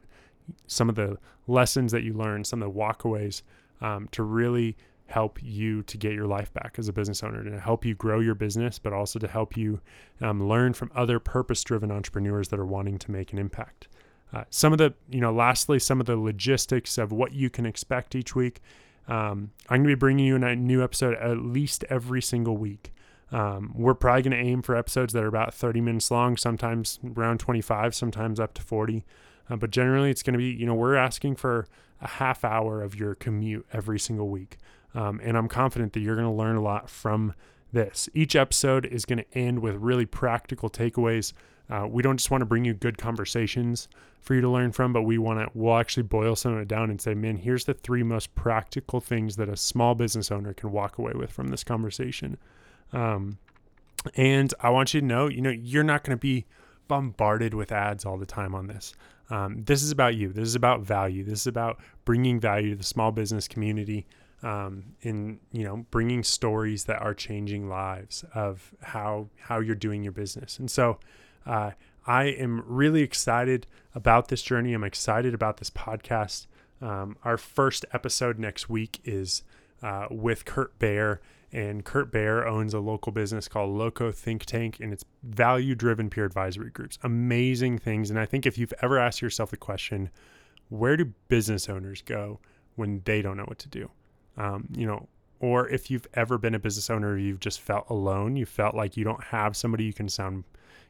some 0.65 0.89
of 0.89 0.95
the 0.95 1.17
lessons 1.47 1.91
that 1.91 2.03
you 2.03 2.13
learn, 2.13 2.43
some 2.43 2.63
of 2.63 2.73
the 2.73 2.79
walkaways, 2.79 3.43
um, 3.79 4.09
to 4.11 4.23
really 4.23 4.75
help 5.05 5.37
you 5.43 5.83
to 5.83 5.97
get 5.97 6.13
your 6.13 6.25
life 6.25 6.51
back 6.53 6.75
as 6.79 6.87
a 6.87 6.93
business 6.93 7.21
owner, 7.23 7.43
to 7.43 7.59
help 7.59 7.85
you 7.85 7.93
grow 7.93 8.19
your 8.19 8.33
business, 8.33 8.79
but 8.79 8.91
also 8.91 9.19
to 9.19 9.27
help 9.27 9.55
you 9.55 9.79
um, 10.21 10.47
learn 10.47 10.73
from 10.73 10.89
other 10.95 11.19
purpose-driven 11.19 11.91
entrepreneurs 11.91 12.47
that 12.47 12.59
are 12.59 12.65
wanting 12.65 12.97
to 12.97 13.11
make 13.11 13.31
an 13.31 13.37
impact. 13.37 13.87
Uh, 14.33 14.43
some 14.49 14.71
of 14.71 14.79
the, 14.79 14.91
you 15.11 15.21
know, 15.21 15.31
lastly, 15.31 15.77
some 15.77 15.99
of 15.99 16.07
the 16.07 16.17
logistics 16.17 16.97
of 16.97 17.11
what 17.11 17.33
you 17.33 17.51
can 17.51 17.67
expect 17.67 18.15
each 18.15 18.33
week. 18.35 18.61
Um, 19.07 19.51
I'm 19.69 19.83
going 19.83 19.89
to 19.89 19.95
be 19.95 19.95
bringing 19.95 20.25
you 20.25 20.35
a 20.37 20.55
new 20.55 20.83
episode 20.83 21.15
at 21.15 21.37
least 21.37 21.85
every 21.89 22.21
single 22.21 22.57
week. 22.57 22.91
Um, 23.33 23.73
we're 23.75 23.95
probably 23.95 24.21
going 24.21 24.37
to 24.37 24.49
aim 24.51 24.61
for 24.61 24.75
episodes 24.75 25.11
that 25.13 25.23
are 25.23 25.27
about 25.27 25.55
30 25.55 25.81
minutes 25.81 26.11
long, 26.11 26.37
sometimes 26.37 26.99
around 27.17 27.39
25, 27.39 27.95
sometimes 27.95 28.39
up 28.39 28.53
to 28.53 28.61
40. 28.61 29.03
Uh, 29.49 29.55
but 29.55 29.71
generally, 29.71 30.11
it's 30.11 30.21
going 30.21 30.33
to 30.33 30.37
be, 30.37 30.51
you 30.51 30.67
know, 30.67 30.75
we're 30.75 30.95
asking 30.95 31.35
for 31.35 31.67
a 31.99 32.07
half 32.07 32.45
hour 32.45 32.81
of 32.81 32.95
your 32.95 33.15
commute 33.15 33.65
every 33.73 33.99
single 33.99 34.29
week. 34.29 34.57
Um, 34.93 35.19
and 35.23 35.35
I'm 35.35 35.47
confident 35.47 35.93
that 35.93 36.01
you're 36.01 36.15
going 36.15 36.27
to 36.27 36.31
learn 36.33 36.55
a 36.55 36.61
lot 36.61 36.89
from 36.89 37.33
this. 37.71 38.07
Each 38.13 38.35
episode 38.35 38.85
is 38.85 39.03
going 39.03 39.19
to 39.19 39.37
end 39.37 39.59
with 39.59 39.75
really 39.77 40.05
practical 40.05 40.69
takeaways. 40.69 41.33
Uh, 41.69 41.87
we 41.89 42.03
don't 42.03 42.17
just 42.17 42.29
want 42.29 42.41
to 42.41 42.45
bring 42.45 42.65
you 42.65 42.75
good 42.75 42.99
conversations 42.99 43.87
for 44.21 44.35
you 44.35 44.41
to 44.41 44.49
learn 44.49 44.71
from, 44.71 44.93
but 44.93 45.01
we 45.01 45.17
want 45.17 45.39
to, 45.39 45.49
we'll 45.57 45.77
actually 45.77 46.03
boil 46.03 46.35
some 46.35 46.53
of 46.53 46.59
it 46.59 46.67
down 46.67 46.91
and 46.91 47.01
say, 47.01 47.15
man, 47.15 47.37
here's 47.37 47.65
the 47.65 47.73
three 47.73 48.03
most 48.03 48.35
practical 48.35 48.99
things 48.99 49.37
that 49.37 49.49
a 49.49 49.57
small 49.57 49.95
business 49.95 50.29
owner 50.31 50.53
can 50.53 50.71
walk 50.71 50.99
away 50.99 51.13
with 51.15 51.31
from 51.31 51.47
this 51.47 51.63
conversation. 51.63 52.37
Um, 52.93 53.37
and 54.15 54.53
I 54.59 54.69
want 54.69 54.93
you 54.93 55.01
to 55.01 55.05
know, 55.05 55.27
you 55.27 55.41
know, 55.41 55.49
you're 55.49 55.83
not 55.83 56.03
going 56.03 56.17
to 56.17 56.21
be 56.21 56.45
bombarded 56.87 57.53
with 57.53 57.71
ads 57.71 58.05
all 58.05 58.17
the 58.17 58.25
time 58.25 58.53
on 58.53 58.67
this. 58.67 58.93
Um, 59.29 59.63
this 59.63 59.81
is 59.81 59.91
about 59.91 60.15
you. 60.15 60.33
This 60.33 60.47
is 60.47 60.55
about 60.55 60.81
value. 60.81 61.23
This 61.23 61.41
is 61.41 61.47
about 61.47 61.79
bringing 62.05 62.39
value 62.39 62.71
to 62.71 62.75
the 62.75 62.83
small 62.83 63.11
business 63.11 63.47
community. 63.47 64.05
Um, 64.43 64.83
in 65.01 65.39
you 65.53 65.63
know, 65.63 65.85
bringing 65.89 66.21
stories 66.21 66.83
that 66.83 67.01
are 67.01 67.13
changing 67.13 67.69
lives 67.69 68.25
of 68.35 68.73
how 68.81 69.29
how 69.39 69.61
you're 69.61 69.73
doing 69.73 70.03
your 70.03 70.11
business. 70.11 70.59
And 70.59 70.69
so, 70.69 70.99
uh, 71.45 71.71
I 72.05 72.25
am 72.25 72.61
really 72.67 73.01
excited 73.01 73.67
about 73.95 74.27
this 74.27 74.41
journey. 74.41 74.73
I'm 74.73 74.83
excited 74.83 75.33
about 75.33 75.57
this 75.57 75.69
podcast. 75.69 76.47
Um, 76.81 77.15
our 77.23 77.37
first 77.37 77.85
episode 77.93 78.37
next 78.37 78.69
week 78.69 78.99
is 79.05 79.43
uh, 79.81 80.07
with 80.11 80.43
Kurt 80.43 80.77
Baer. 80.79 81.21
And 81.53 81.85
Kurt 81.85 82.11
Baer 82.11 82.47
owns 82.47 82.73
a 82.73 82.79
local 82.79 83.11
business 83.11 83.47
called 83.47 83.69
Loco 83.77 84.11
Think 84.11 84.43
Tank, 84.43 84.77
and 84.81 84.91
it's 84.91 85.05
value 85.21 85.75
driven 85.75 86.09
peer 86.09 86.25
advisory 86.25 86.71
groups. 86.71 86.97
Amazing 87.03 87.77
things. 87.77 88.09
And 88.09 88.19
I 88.19 88.25
think 88.25 88.47
if 88.47 88.57
you've 88.57 88.73
ever 88.81 88.97
asked 88.97 89.21
yourself 89.21 89.51
the 89.51 89.57
question, 89.57 90.09
where 90.69 90.97
do 90.97 91.13
business 91.27 91.69
owners 91.69 92.01
go 92.01 92.39
when 92.75 93.03
they 93.05 93.21
don't 93.21 93.37
know 93.37 93.43
what 93.43 93.59
to 93.59 93.69
do? 93.69 93.91
Um, 94.35 94.67
you 94.75 94.87
know, 94.87 95.07
or 95.39 95.69
if 95.69 95.91
you've 95.91 96.07
ever 96.15 96.39
been 96.39 96.55
a 96.55 96.59
business 96.59 96.89
owner, 96.89 97.17
you've 97.17 97.39
just 97.39 97.61
felt 97.61 97.85
alone, 97.87 98.35
you 98.35 98.47
felt 98.47 98.73
like 98.73 98.97
you 98.97 99.03
don't 99.03 99.23
have 99.25 99.55
somebody 99.55 99.83
you 99.83 99.93
can 99.93 100.09
sound, 100.09 100.45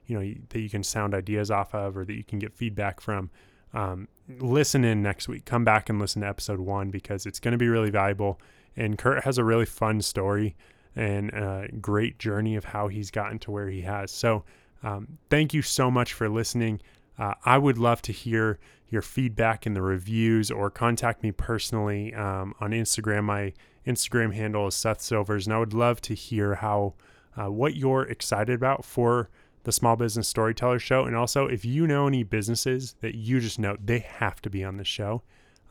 you 0.05 0.17
know, 0.17 0.34
that 0.48 0.60
you 0.60 0.70
can 0.70 0.84
sound 0.84 1.13
ideas 1.13 1.51
off 1.51 1.75
of 1.75 1.98
or 1.98 2.05
that 2.05 2.13
you 2.13 2.24
can 2.24 2.39
get 2.39 2.53
feedback 2.53 3.01
from. 3.01 3.29
Um, 3.74 4.08
listen 4.39 4.86
in 4.86 5.01
next 5.01 5.27
week. 5.27 5.43
Come 5.43 5.65
back 5.65 5.89
and 5.89 6.00
listen 6.00 6.22
to 6.22 6.27
episode 6.27 6.62
one 6.62 6.89
because 6.89 7.25
it's 7.25 7.39
going 7.39 7.51
to 7.51 7.58
be 7.58 7.67
really 7.67 7.89
valuable. 7.89 8.39
And 8.75 8.98
Kurt 8.98 9.24
has 9.24 9.38
a 9.38 9.44
really 9.44 9.65
fun 9.65 10.01
story 10.01 10.56
and 10.96 11.30
a 11.32 11.68
great 11.82 12.20
journey 12.20 12.56
of 12.56 12.65
how 12.65 12.88
he's 12.88 13.12
gotten 13.12 13.39
to 13.39 13.51
where 13.51 13.70
he 13.70 13.82
has. 13.82 14.12
So, 14.12 14.44
um, 14.84 15.18
thank 15.30 15.53
you 15.53 15.62
so 15.62 15.89
much 15.89 16.13
for 16.13 16.30
listening. 16.30 16.82
Uh, 17.18 17.34
I 17.46 17.58
would 17.58 17.77
love 17.77 18.01
to 18.03 18.12
hear 18.12 18.60
your 18.89 19.01
feedback 19.01 19.65
in 19.65 19.74
the 19.74 19.82
reviews 19.82 20.51
or 20.51 20.70
contact 20.70 21.24
me 21.24 21.32
personally 21.32 22.13
um, 22.13 22.53
on 22.60 22.72
Instagram. 22.72 23.24
My 23.24 23.53
Instagram 23.88 24.34
handle 24.34 24.68
is 24.68 24.75
Seth 24.75 25.01
Silvers, 25.01 25.48
and 25.48 25.53
I 25.53 25.60
would 25.60 25.74
love 25.74 26.01
to 26.01 26.13
hear 26.13 26.56
how 26.56 26.94
uh, 27.36 27.50
what 27.50 27.75
you're 27.75 28.03
excited 28.03 28.53
about 28.53 28.86
for 28.86 29.30
the 29.63 29.72
Small 29.72 29.96
Business 29.96 30.27
Storyteller 30.27 30.80
Show. 30.80 31.06
And 31.06 31.15
also, 31.15 31.48
if 31.48 31.65
you 31.65 31.88
know 31.88 32.08
any 32.08 32.24
businesses 32.24 32.96
that 33.01 33.15
you 33.15 33.39
just 33.39 33.58
know 33.58 33.77
they 33.84 34.00
have 34.00 34.42
to 34.42 34.50
be 34.50 34.63
on 34.63 34.77
the 34.77 34.84
show, 34.84 35.24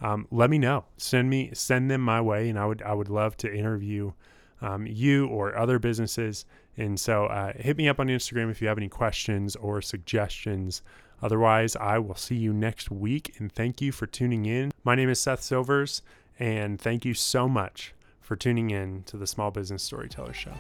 um, 0.03 0.27
let 0.31 0.51
me 0.51 0.59
know. 0.59 0.85
Send 0.99 1.31
me 1.31 1.51
send 1.55 1.91
them 1.91 2.01
my 2.01 2.21
way, 2.21 2.51
and 2.51 2.59
I 2.59 2.67
would 2.67 2.83
I 2.83 2.93
would 2.93 3.09
love 3.09 3.37
to 3.39 3.53
interview 3.53 4.13
um, 4.61 4.87
you 4.87 5.27
or 5.29 5.57
other 5.57 5.79
businesses. 5.79 6.45
And 6.77 6.99
so, 6.99 7.27
uh, 7.27 7.53
hit 7.55 7.77
me 7.77 7.89
up 7.89 8.01
on 8.01 8.09
Instagram 8.09 8.51
if 8.51 8.63
you 8.63 8.69
have 8.69 8.79
any 8.79 8.89
questions 8.89 9.57
or 9.57 9.83
suggestions. 9.83 10.83
Otherwise, 11.23 11.77
I 11.77 11.99
will 11.99 12.17
see 12.17 12.35
you 12.35 12.53
next 12.53 12.91
week, 12.91 13.37
and 13.39 13.53
thank 13.53 13.81
you 13.81 13.93
for 13.93 14.07
tuning 14.07 14.47
in. 14.47 14.73
My 14.83 14.95
name 14.95 15.09
is 15.09 15.21
Seth 15.21 15.43
Silvers, 15.43 16.03
and 16.39 16.81
thank 16.81 17.05
you 17.05 17.15
so 17.15 17.49
much 17.49 17.95
for 18.21 18.35
tuning 18.35 18.71
in 18.71 19.05
to 19.05 19.17
the 19.17 19.27
Small 19.27 19.51
Business 19.51 19.83
Storyteller 19.83 20.33
Show. 20.33 20.55